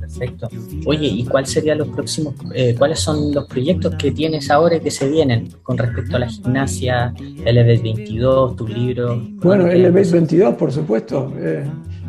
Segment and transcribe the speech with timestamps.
[0.00, 0.48] Perfecto.
[0.86, 4.80] Oye, ¿y cuál serían los próximos, eh, cuáles son los proyectos que tienes ahora y
[4.80, 9.20] que se vienen con respecto a la gimnasia, LB 22, tu libro?
[9.42, 11.32] Bueno, LB 22, por supuesto.
[11.38, 11.64] Eh,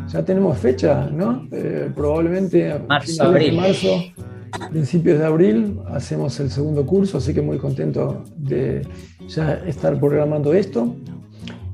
[0.08, 1.48] ya tenemos fecha, ¿no?
[1.50, 3.56] Eh, probablemente a marzo, abril.
[3.56, 4.04] marzo,
[4.70, 8.86] principios de abril, hacemos el segundo curso, así que muy contento de
[9.26, 10.94] ya estar programando esto.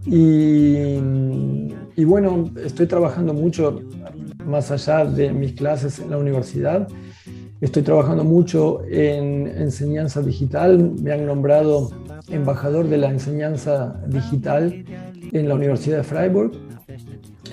[0.05, 3.81] Y, bueno, estoy trabajando mucho
[4.45, 6.89] más allá de mis clases en la universidad.
[7.61, 10.95] Estoy trabajando mucho en enseñanza digital.
[11.01, 11.91] Me han nombrado
[12.29, 14.85] embajador de la enseñanza digital
[15.33, 16.53] en la Universidad de Freiburg.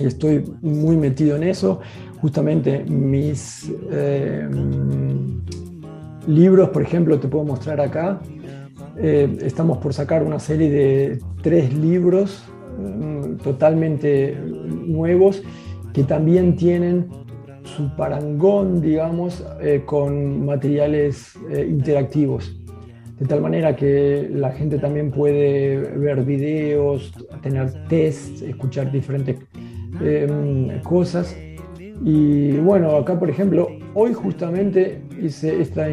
[0.00, 1.80] Estoy muy metido en eso.
[2.20, 4.48] Justamente mis eh,
[6.26, 8.20] libros, por ejemplo, te puedo mostrar acá.
[9.02, 12.44] Eh, estamos por sacar una serie de tres libros
[12.78, 14.36] mm, totalmente
[14.86, 15.42] nuevos
[15.94, 17.08] que también tienen
[17.64, 22.56] su parangón, digamos, eh, con materiales eh, interactivos.
[23.18, 27.12] De tal manera que la gente también puede ver videos,
[27.42, 29.38] tener tests, escuchar diferentes
[30.00, 31.36] em, cosas.
[32.02, 35.86] Y bueno, acá por ejemplo, hoy justamente hice esta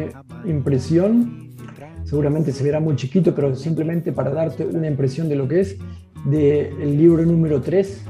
[0.46, 1.47] impresión.
[2.08, 5.76] Seguramente se verá muy chiquito, pero simplemente para darte una impresión de lo que es
[6.24, 8.02] del libro número 3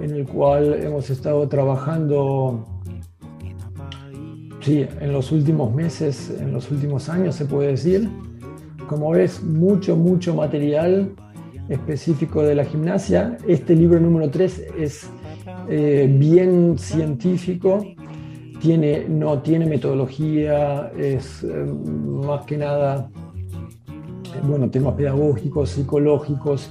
[0.00, 2.64] en el cual hemos estado trabajando,
[4.62, 8.08] sí, en los últimos meses, en los últimos años se puede decir.
[8.88, 11.12] Como ves, mucho, mucho material
[11.68, 13.36] específico de la gimnasia.
[13.46, 15.10] Este libro número 3 es
[15.68, 17.84] eh, bien científico,
[19.08, 23.08] no tiene metodología, es eh, más que nada,
[24.42, 26.70] bueno, temas pedagógicos, psicológicos,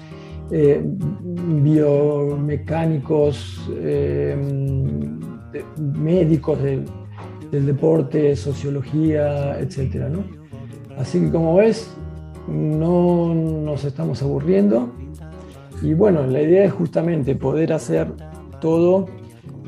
[0.52, 4.38] eh, biomecánicos, eh,
[5.78, 6.86] médicos del
[7.66, 10.14] deporte, sociología, etc.
[10.98, 11.90] Así que como ves,
[12.48, 14.92] no nos estamos aburriendo
[15.82, 18.12] y bueno, la idea es justamente poder hacer
[18.60, 19.08] todo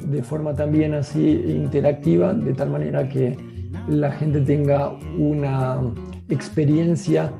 [0.05, 3.37] de forma también así interactiva, de tal manera que
[3.87, 5.79] la gente tenga una
[6.29, 7.31] experiencia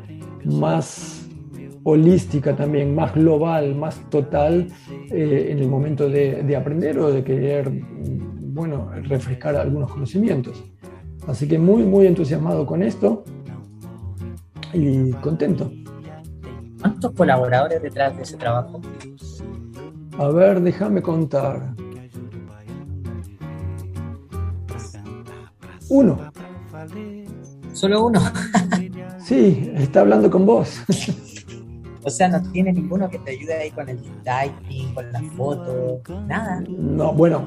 [0.46, 1.28] más
[1.84, 4.68] holística también, más global, más total
[5.10, 7.72] eh, en el momento de, aprender o de querer,
[8.54, 10.64] bueno, refrescar algunos conocimientos.
[11.28, 13.24] Así que muy, muy entusiasmado con esto
[14.74, 15.72] y contento.
[16.80, 18.82] ¿Cuántos colaboradores detrás de ese trabajo?
[20.18, 21.76] A ver, déjame contar.
[25.92, 26.18] Uno.
[27.74, 28.22] ¿Solo uno?
[29.20, 30.82] sí, está hablando con vos.
[32.04, 36.02] O sea, no tiene ninguno que te ayude ahí con el typing, con las fotos,
[36.26, 36.64] nada.
[36.68, 37.46] No, bueno,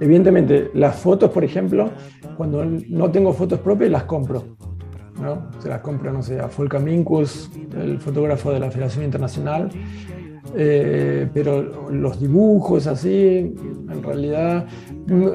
[0.00, 1.92] evidentemente, las fotos, por ejemplo,
[2.36, 4.56] cuando no tengo fotos propias, las compro.
[5.22, 5.48] ¿no?
[5.60, 9.70] Se las compro, no sé, a Folka Minkus, el fotógrafo de la Federación Internacional.
[10.56, 14.66] Eh, pero los dibujos así, en realidad,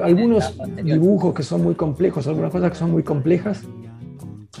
[0.02, 3.62] algunos dibujos que son muy complejos, algunas cosas que son muy complejas,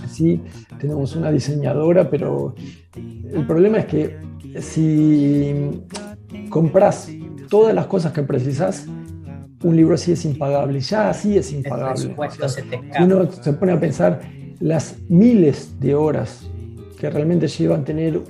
[0.08, 0.42] sí,
[0.78, 2.54] tenemos una diseñadora, pero
[2.94, 4.16] el problema es que
[4.60, 5.82] si
[6.50, 7.08] compras
[7.48, 8.86] todas las cosas que precisas,
[9.62, 12.14] un libro así es impagable, ya así es impagable.
[13.00, 14.20] uno se pone a pensar
[14.58, 16.50] las miles de horas
[16.98, 18.20] que realmente llevan tener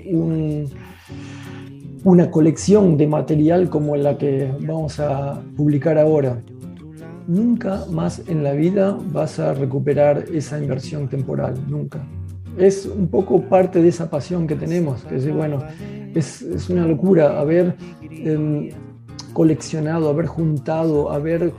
[2.05, 6.41] una colección de material como la que vamos a publicar ahora.
[7.27, 12.01] Nunca más en la vida vas a recuperar esa inversión temporal, nunca
[12.59, 15.63] es un poco parte de esa pasión que tenemos, que es, bueno,
[16.15, 17.75] es, una locura haber
[18.11, 18.71] em,
[19.33, 21.53] coleccionado, haber juntado, haber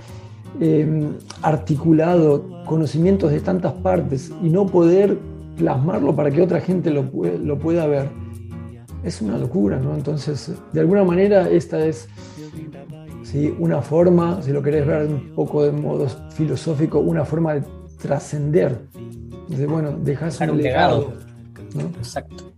[0.60, 5.18] em, articulado conocimientos de tantas partes y no poder
[5.58, 7.10] plasmarlo para que otra gente lo,
[7.44, 8.10] lo pueda ver.
[9.04, 9.96] Es una locura, ¿no?
[9.96, 12.08] Entonces, de alguna manera, esta es
[13.24, 13.54] ¿sí?
[13.60, 17.64] una forma, si lo querés ver un poco de modo filosófico, una forma de
[18.02, 18.78] trascender
[19.68, 21.14] bueno, dejas un, legado.
[21.98, 22.54] Exacto.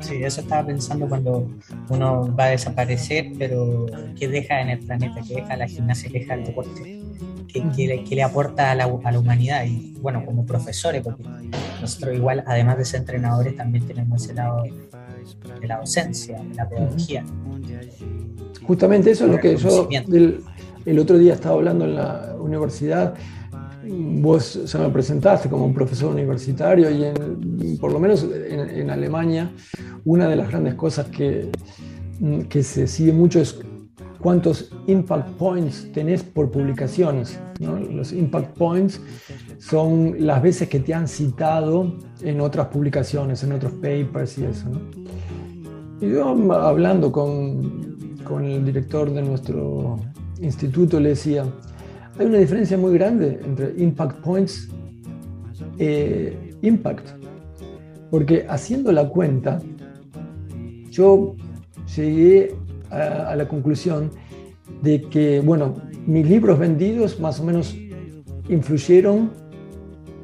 [0.00, 1.48] Sí, eso estaba pensando cuando
[1.88, 3.86] uno va a desaparecer, pero
[4.18, 5.20] ¿qué deja en el planeta?
[5.26, 6.10] ¿Qué deja la gimnasia?
[6.10, 7.02] ¿Qué deja el deporte?
[7.52, 9.64] ¿Qué, le, aporta a la, a la, humanidad?
[9.64, 11.22] Y bueno, como profesores, porque
[11.80, 14.64] nosotros igual, además de ser entrenadores, también tenemos ese lado
[15.60, 17.24] de la docencia, de la pedagogía.
[18.66, 19.88] Justamente eso es lo que yo
[20.86, 23.14] el otro día estaba hablando en la universidad
[23.86, 29.52] vos ya me presentaste como un profesor universitario y por lo menos en, Alemania
[30.04, 31.50] una de las grandes cosas que,
[32.48, 33.58] que, se sigue mucho es
[34.24, 37.38] cuántos impact points tenés por publicaciones.
[37.60, 38.98] Los impact points
[39.58, 41.92] son las veces que te han citado
[42.22, 44.66] en otras publicaciones, en otros papers y eso.
[46.00, 50.00] Y yo hablando con, con el director de nuestro
[50.40, 51.44] instituto le decía,
[52.18, 54.70] hay una diferencia muy grande entre impact points
[55.78, 57.10] e impact.
[58.10, 59.60] Porque haciendo la cuenta,
[60.90, 61.36] yo
[61.94, 62.63] llegué
[62.94, 64.10] a, la conclusión
[64.82, 65.74] de que, bueno,
[66.06, 67.76] mis libros vendidos más o menos
[68.48, 69.32] influyeron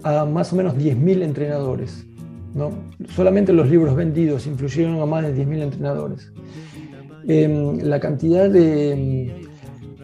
[0.02, 2.06] a más o menos 10.000 entrenadores.
[2.54, 2.70] ¿no?
[3.08, 6.32] Solamente los libros vendidos influyeron a más de 10.000 entrenadores.
[7.28, 8.92] Em, la cantidad de,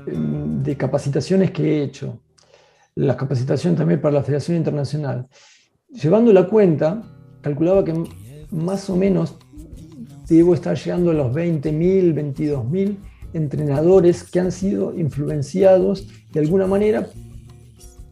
[0.07, 2.21] em, de capacitaciones que he hecho,
[2.95, 5.27] la capacitación también para la Federación Internacional,
[5.91, 7.03] llevando la cuenta,
[7.41, 7.95] calculaba que
[8.51, 9.39] más o menos
[10.29, 12.97] debo estar llegando a los 20.000, 22.000
[13.33, 17.09] entrenadores que han sido influenciados de alguna manera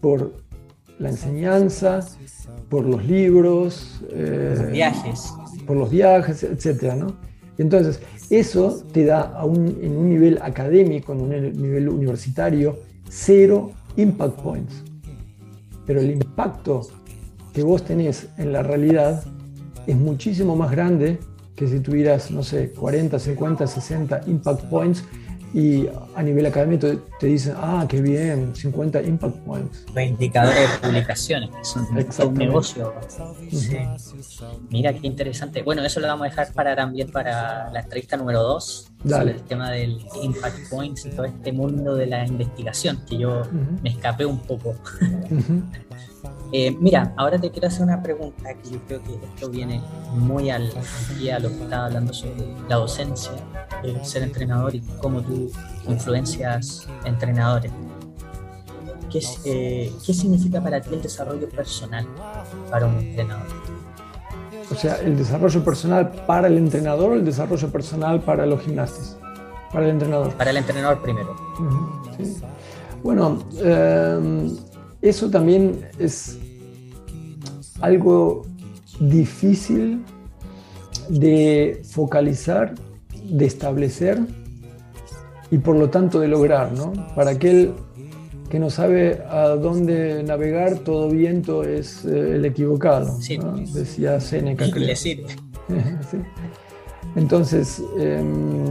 [0.00, 0.34] por
[0.98, 2.00] la enseñanza,
[2.68, 5.32] por los libros, eh, viajes.
[5.66, 6.94] por los viajes, etc.
[6.94, 7.16] ¿no?
[7.58, 8.00] Entonces,
[8.30, 12.78] eso te da en un nivel académico, en un nivel universitario,
[13.08, 14.74] cero impact points.
[15.86, 16.82] Pero el impacto
[17.52, 19.24] que vos tenés en la realidad
[19.86, 21.18] es muchísimo más grande
[21.54, 25.04] que si tuvieras, no sé, 40, 50, 60 impact points
[25.54, 25.86] y
[26.16, 26.88] a nivel académico
[27.20, 29.84] te, dicen, ah, qué bien, 50 impact points.
[29.94, 31.64] Los indicadores de publicaciones, que
[32.12, 32.92] son un negocio.
[34.68, 35.62] Mira qué interesante.
[35.62, 39.70] Bueno, eso lo vamos a dejar para también para la entrevista número 2, el tema
[39.70, 43.42] del impact points y todo este mundo de la investigación, que yo
[43.80, 44.74] me escapé un poco.
[46.56, 50.50] Eh, mira, ahora te quiero hacer una pregunta que yo creo que esto viene muy
[50.50, 53.32] al a lo que estaba hablando sobre la docencia,
[53.82, 55.50] el ser entrenador y cómo tú
[55.88, 57.72] influencias entrenadores.
[59.10, 62.06] ¿Qué, eh, ¿Qué significa para ti el desarrollo personal
[62.70, 63.46] para un entrenador?
[64.70, 69.18] O sea, el desarrollo personal para el entrenador o el desarrollo personal para los gimnastas?
[69.72, 70.32] Para el entrenador.
[70.34, 71.34] Para el entrenador primero.
[73.02, 74.56] Bueno, eh,
[75.02, 76.38] eso también es
[77.84, 78.42] algo
[78.98, 80.02] difícil
[81.08, 82.74] de focalizar,
[83.24, 84.18] de establecer
[85.50, 86.92] y por lo tanto de lograr, ¿no?
[87.14, 87.72] Para aquel
[88.48, 93.18] que no sabe a dónde navegar, todo viento es eh, el equivocado,
[93.72, 94.70] decía Seneca.
[94.70, 94.94] Creo.
[97.16, 98.64] Entonces, em,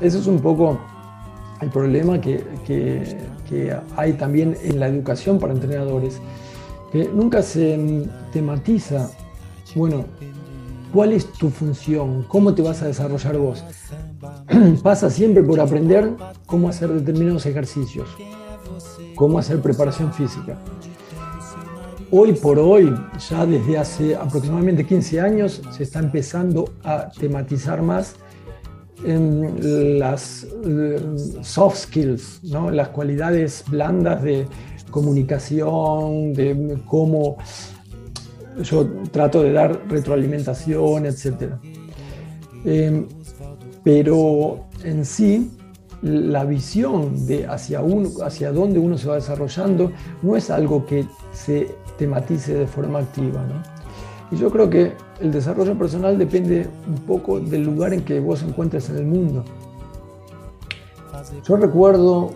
[0.00, 0.78] eso es un poco
[1.60, 6.20] el problema que, que hay también en la educación para entrenadores,
[6.92, 9.10] que nunca se tematiza,
[9.74, 10.06] bueno,
[10.92, 12.24] ¿cuál es tu función?
[12.28, 13.64] ¿Cómo te vas a desarrollar vos?
[14.82, 16.14] Pasa siempre por aprender
[16.46, 18.08] cómo hacer determinados ejercicios,
[19.14, 20.58] cómo hacer preparación física.
[22.10, 22.94] Hoy por hoy,
[23.28, 28.16] ya desde hace aproximadamente 15 años, se está empezando a tematizar más
[29.04, 30.98] en las eh,
[31.42, 32.70] soft skills, ¿no?
[32.70, 34.46] las cualidades blandas de
[34.90, 37.36] comunicación, de cómo
[38.62, 41.52] yo trato de dar retroalimentación, etc.
[42.64, 43.06] Em,
[43.84, 45.50] pero en sí,
[46.02, 49.92] la visión de hacia, uno, hacia dónde uno se va desarrollando
[50.22, 53.44] no es algo que se tematice de forma activa.
[54.30, 58.42] Y yo creo que el desarrollo personal depende un poco del lugar en que vos
[58.42, 59.44] encuentres en el mundo.
[61.46, 62.30] Yo recuerdo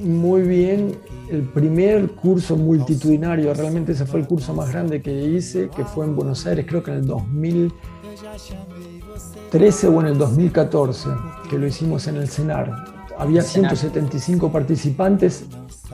[0.00, 0.96] muy bien.
[1.30, 6.04] El primer curso multitudinario, realmente ese fue el curso más grande que hice, que fue
[6.04, 11.08] en Buenos Aires, creo que en el 2013 o en el 2014,
[11.48, 12.92] que lo hicimos en el CENAR.
[13.16, 15.46] Había 175 participantes,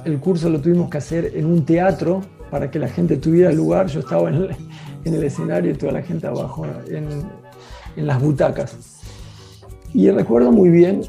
[0.04, 3.86] el curso lo tuvimos que hacer en un teatro para que la gente tuviera lugar,
[3.86, 4.56] yo estaba en el,
[5.04, 7.06] en el escenario y toda la gente abajo en,
[7.96, 8.76] en las butacas.
[9.94, 11.02] Y recuerdo muy bien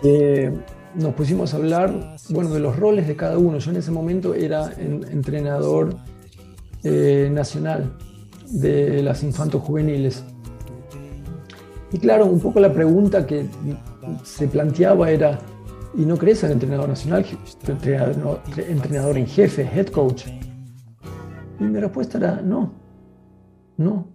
[0.00, 0.52] que
[0.94, 3.58] nos pusimos a hablar, bueno, de los roles de cada uno.
[3.58, 5.96] Yo en ese momento era entrenador
[6.82, 7.96] eh, nacional
[8.50, 10.24] de las infantos juveniles.
[11.92, 13.46] Y claro, un poco la pregunta que
[14.24, 15.38] se planteaba era,
[15.94, 17.24] ¿y no crees en entrenador nacional,
[17.66, 20.26] entrenador, entrenador en jefe, head coach?
[21.60, 22.72] Y mi respuesta era no,
[23.76, 24.08] no.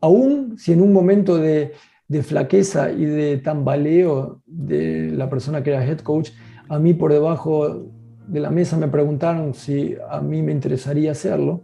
[0.00, 1.72] Aún si en un momento de,
[2.20, 6.30] flaqueza y de tambaleo de la persona que era head coach,
[6.68, 7.86] a mí por debajo
[8.26, 11.62] de la mesa me preguntaron si a mí me interesaría hacerlo,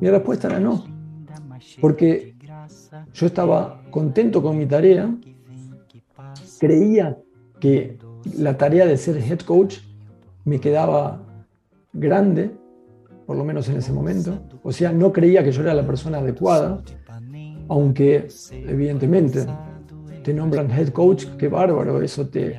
[0.00, 0.84] mi respuesta era no,
[1.80, 2.36] porque
[3.12, 5.14] yo estaba contento con mi tarea.
[6.58, 7.18] Creía
[7.58, 7.98] que
[8.36, 9.78] la tarea de ser head coach
[10.44, 11.22] me quedaba
[11.92, 12.50] grande,
[13.26, 14.38] por lo menos en ese momento.
[14.62, 16.82] O sea, no creía que yo era la persona adecuada,
[17.70, 19.46] aunque evidentemente
[20.24, 22.58] te nombran head coach, qué bárbaro, eso te,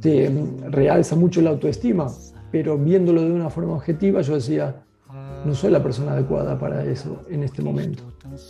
[0.00, 0.30] te
[0.68, 2.12] realza mucho la autoestima,
[2.52, 4.84] pero viéndolo de una forma objetiva yo decía,
[5.46, 8.02] no soy la persona adecuada para eso en este momento.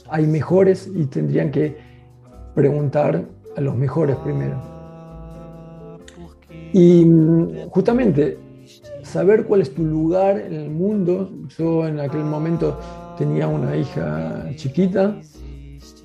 [0.09, 1.77] Hay mejores y tendrían que
[2.57, 3.25] preguntar
[3.57, 4.61] a los mejores primero.
[6.73, 7.07] Y
[7.71, 8.37] justamente
[9.03, 11.31] saber cuál es tu lugar en el mundo.
[11.57, 12.81] Yo en aquel momento
[13.17, 15.21] tenía una hija chiquita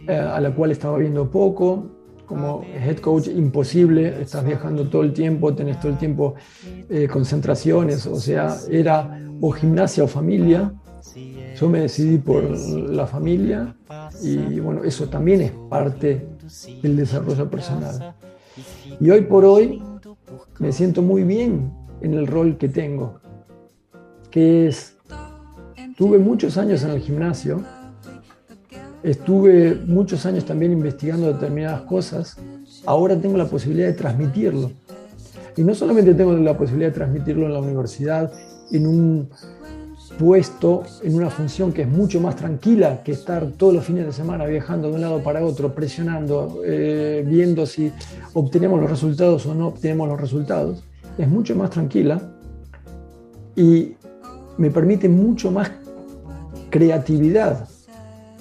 [0.10, 1.86] eh, a la cual estaba viendo poco.
[2.26, 6.34] Como head coach imposible, estás viajando todo el tiempo, tenés todo el tiempo
[6.90, 10.74] eh, concentraciones, o sea, era o gimnasia o familia.
[11.56, 13.76] Yo me decidí por la familia
[14.24, 16.28] y bueno, eso también es parte
[16.82, 18.16] del desarrollo personal.
[19.00, 19.82] Y hoy por hoy
[20.58, 23.20] me siento muy bien en el rol que tengo,
[24.32, 24.98] que es,
[25.98, 27.64] tuve muchos años en el gimnasio,
[29.04, 32.38] estuve muchos años también investigando determinadas cosas,
[32.86, 34.72] ahora tengo la posibilidad de transmitirlo.
[35.56, 38.32] Y no solamente tengo la posibilidad de transmitirlo en la universidad,
[38.72, 39.30] en un
[40.18, 44.12] puesto, en una función que es mucho más tranquila que estar todos los fines de
[44.12, 47.92] semana viajando de un lado para otro, presionando, eh, viendo si
[48.34, 50.84] obtenemos los resultados o no obtenemos los resultados,
[51.18, 52.22] es mucho más tranquila
[53.56, 53.94] y
[54.58, 55.72] me permite mucho más
[56.70, 57.68] creatividad,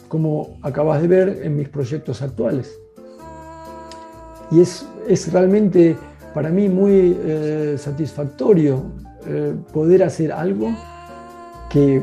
[0.08, 2.78] como acabas de ver en mis proyectos actuales.
[4.50, 5.96] Y es, es realmente
[6.34, 8.82] para mí muy eh, satisfactorio
[9.26, 10.70] eh, poder hacer algo
[11.68, 12.02] que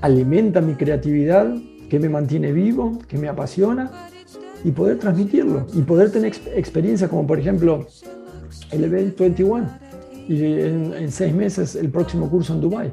[0.00, 1.54] alimenta mi creatividad,
[1.88, 3.90] que me mantiene vivo, que me apasiona
[4.64, 7.86] y poder transmitirlo y poder tener experiencias como por ejemplo
[8.70, 9.68] el Event 21
[10.28, 12.92] y en, seis meses el próximo curso en Dubai.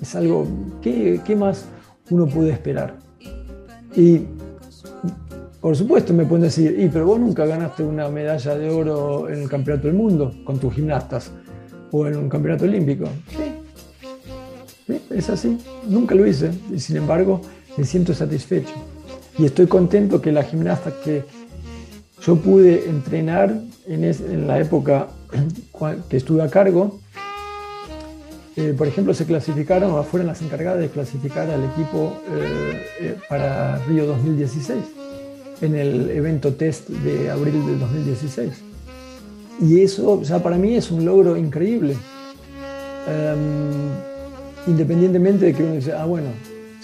[0.00, 0.46] Es algo,
[0.80, 1.66] ¿qué, ¿qué, más
[2.08, 2.96] uno puede esperar?
[3.96, 4.22] Y
[5.60, 9.42] por supuesto me pueden decir, y pero vos nunca ganaste una medalla de oro en
[9.42, 11.30] el Campeonato del Mundo con tus gimnastas
[11.90, 13.06] o en un Campeonato Olímpico.
[13.28, 14.96] Sí.
[15.10, 17.40] Es así, nunca lo hice y sin embargo
[17.76, 18.72] me siento satisfecho.
[19.38, 21.24] Y estoy contento que la gimnasta que
[22.22, 25.08] yo pude entrenar en, la época
[26.08, 27.00] que estuve a cargo,
[28.56, 33.16] eh, por ejemplo, se clasificaron o fueron las encargadas de clasificar al equipo eh, eh,
[33.28, 34.78] para Río 2016,
[35.60, 38.50] en el evento test de abril del 2016.
[39.60, 41.96] Y eso, ya para mí es un logro increíble.
[43.06, 43.90] Em,
[44.66, 46.28] independientemente de que uno dice, ah, bueno,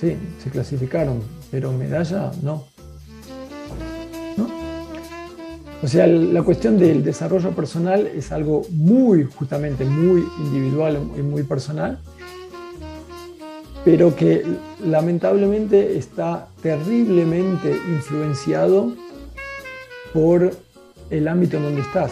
[0.00, 1.20] sí, se clasificaron,
[1.50, 2.75] pero medalla no.
[5.87, 11.45] O sea, la cuestión del desarrollo personal es algo muy, justamente, muy individual y muy
[11.45, 12.00] personal,
[13.85, 14.43] pero que
[14.85, 18.95] lamentablemente está terriblemente influenciado
[20.12, 20.50] por
[21.09, 22.11] el ámbito en donde estás.